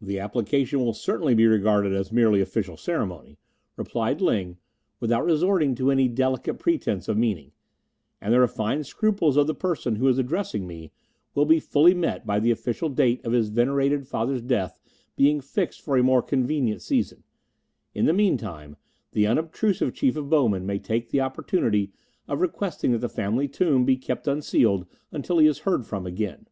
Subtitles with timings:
[0.00, 3.38] "The application will certainly be regarded as merely official ceremony,"
[3.76, 4.56] replied Ling,
[4.98, 7.52] without resorting to any delicate pretence of meaning,
[8.20, 10.90] "and the refined scruples of the person who is addressing me
[11.36, 14.80] will be fully met by the official date of his venerated father's death
[15.14, 17.22] being fixed for a more convenient season.
[17.94, 18.76] In the meantime,
[19.12, 21.92] the unobtrusive Chief of Bowmen may take the opportunity
[22.26, 26.48] of requesting that the family tomb be kept unsealed until he is heard from again."